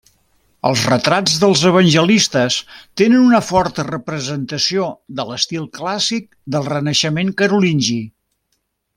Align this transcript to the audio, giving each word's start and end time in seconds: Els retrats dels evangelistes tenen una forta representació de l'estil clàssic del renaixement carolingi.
Els 0.67 0.83
retrats 0.91 1.33
dels 1.41 1.59
evangelistes 1.71 2.55
tenen 3.01 3.25
una 3.27 3.41
forta 3.49 3.85
representació 3.89 4.87
de 5.19 5.25
l'estil 5.31 5.67
clàssic 5.79 6.29
del 6.57 6.65
renaixement 6.73 7.31
carolingi. 7.43 7.99